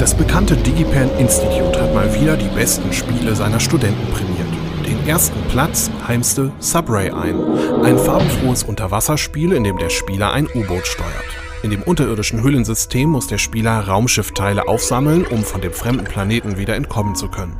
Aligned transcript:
Das 0.00 0.14
bekannte 0.14 0.56
DigiPen 0.56 1.10
Institute 1.18 1.78
hat 1.78 1.92
mal 1.92 2.14
wieder 2.18 2.34
die 2.34 2.48
besten 2.54 2.90
Spiele 2.90 3.36
seiner 3.36 3.60
Studenten 3.60 4.10
prämiert. 4.10 4.48
Den 4.86 5.06
ersten 5.06 5.38
Platz 5.50 5.90
heimste 6.08 6.52
Subray 6.58 7.10
ein, 7.10 7.38
ein 7.84 7.98
farbenfrohes 7.98 8.62
Unterwasserspiel, 8.62 9.52
in 9.52 9.62
dem 9.62 9.76
der 9.76 9.90
Spieler 9.90 10.32
ein 10.32 10.48
U-Boot 10.54 10.86
steuert. 10.86 11.26
In 11.62 11.70
dem 11.70 11.82
unterirdischen 11.82 12.42
Hüllensystem 12.42 13.10
muss 13.10 13.26
der 13.26 13.36
Spieler 13.36 13.78
Raumschiffteile 13.78 14.68
aufsammeln, 14.68 15.26
um 15.26 15.44
von 15.44 15.60
dem 15.60 15.74
fremden 15.74 16.04
Planeten 16.04 16.56
wieder 16.56 16.76
entkommen 16.76 17.14
zu 17.14 17.28
können. 17.28 17.58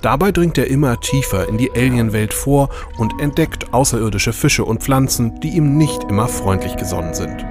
Dabei 0.00 0.32
dringt 0.32 0.56
er 0.56 0.68
immer 0.68 0.98
tiefer 0.98 1.46
in 1.46 1.58
die 1.58 1.72
Alienwelt 1.72 2.32
vor 2.32 2.70
und 2.96 3.20
entdeckt 3.20 3.74
außerirdische 3.74 4.32
Fische 4.32 4.64
und 4.64 4.82
Pflanzen, 4.82 5.40
die 5.40 5.50
ihm 5.50 5.76
nicht 5.76 6.04
immer 6.04 6.28
freundlich 6.28 6.76
gesonnen 6.76 7.12
sind. 7.12 7.44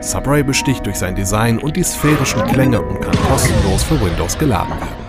Subray 0.00 0.42
besticht 0.42 0.86
durch 0.86 0.96
sein 0.96 1.14
Design 1.14 1.58
und 1.58 1.76
die 1.76 1.84
sphärischen 1.84 2.44
Klänge 2.46 2.80
und 2.80 3.00
kann 3.00 3.16
kostenlos 3.28 3.82
für 3.82 4.00
Windows 4.00 4.38
geladen 4.38 4.74
werden. 4.80 5.06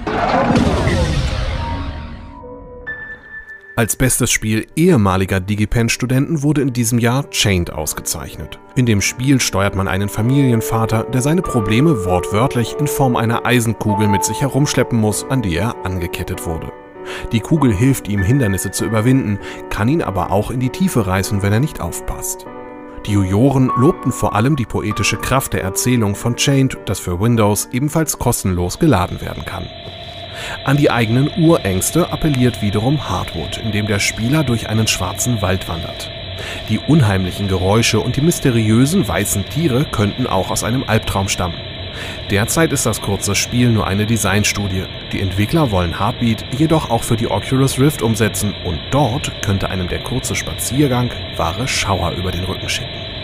Als 3.78 3.96
bestes 3.96 4.32
Spiel 4.32 4.66
ehemaliger 4.76 5.40
DigiPen-Studenten 5.40 6.42
wurde 6.42 6.62
in 6.62 6.74
diesem 6.74 6.98
Jahr 6.98 7.30
Chained 7.30 7.72
ausgezeichnet. 7.72 8.60
In 8.76 8.88
dem 8.88 9.02
Spiel 9.02 9.40
steuert 9.40 9.76
man 9.76 9.88
einen 9.88 10.10
Familienvater, 10.10 11.04
der 11.04 11.22
seine 11.22 11.44
Probleme 11.44 12.04
wortwörtlich 12.04 12.76
in 12.80 12.88
Form 12.88 13.16
einer 13.16 13.46
Eisenkugel 13.46 14.08
mit 14.08 14.24
sich 14.24 14.42
herumschleppen 14.42 15.00
muss, 15.00 15.26
an 15.30 15.44
die 15.44 15.56
er 15.56 15.76
angekettet 15.86 16.48
wurde. 16.48 16.72
Die 17.32 17.40
Kugel 17.40 17.72
hilft 17.72 18.08
ihm, 18.08 18.24
Hindernisse 18.24 18.72
zu 18.72 18.84
überwinden, 18.84 19.38
kann 19.70 19.90
ihn 19.90 20.02
aber 20.02 20.32
auch 20.32 20.50
in 20.50 20.60
die 20.60 20.72
Tiefe 20.72 21.06
reißen, 21.06 21.44
wenn 21.44 21.54
er 21.54 21.60
nicht 21.60 21.80
aufpasst. 21.80 22.48
Die 23.08 23.14
Juroren 23.14 23.72
lobten 23.78 24.12
vor 24.12 24.36
allem 24.36 24.58
die 24.58 24.66
poetische 24.66 25.16
Kraft 25.16 25.54
der 25.54 25.64
Erzählung 25.64 26.14
von 26.14 26.36
Chained, 26.36 26.78
das 26.86 27.00
für 27.00 27.22
Windows 27.22 27.70
ebenfalls 27.72 28.20
kostenlos 28.20 28.80
geladen 28.80 29.22
werden 29.22 29.46
kann. 29.46 29.70
An 30.66 30.76
die 30.76 30.92
eigenen 30.92 31.32
Urängste 31.38 32.12
appelliert 32.12 32.62
wiederum 32.62 33.10
Hardwood, 33.10 33.60
indem 33.60 33.88
der 33.88 34.00
Spieler 34.00 34.44
durch 34.44 34.68
einen 34.68 34.88
schwarzen 34.88 35.42
Wald 35.42 35.70
wandert. 35.70 36.12
Die 36.68 36.80
unheimlichen 36.80 37.48
Geräusche 37.48 38.02
und 38.02 38.18
die 38.18 38.22
mysteriösen 38.22 39.08
weißen 39.08 39.46
Tiere 39.46 39.86
könnten 39.86 40.28
auch 40.28 40.52
aus 40.52 40.66
einem 40.66 40.84
Albtraum 40.86 41.30
stammen. 41.30 41.56
Derzeit 42.30 42.74
ist 42.74 42.86
das 42.86 43.02
kurze 43.02 43.36
Spiel 43.36 43.70
nur 43.70 43.88
eine 43.88 44.06
Designstudie. 44.06 44.84
Die 45.12 45.22
Entwickler 45.22 45.72
wollen 45.72 46.00
Heartbeat 46.00 46.46
jedoch 46.58 46.90
auch 46.90 47.04
für 47.04 47.16
die 47.16 47.30
Oculus 47.30 47.80
Rift 47.80 48.02
umsetzen 48.02 48.54
und 48.64 48.80
dort 48.92 49.32
könnte 49.42 49.70
einem 49.70 49.88
der 49.88 50.00
kurze 50.00 50.36
Spaziergang 50.36 51.12
wahre 51.36 51.68
Schauer 51.68 52.12
über 52.12 52.32
den 52.32 52.44
Rücken 52.44 52.70
schicken. 52.70 53.17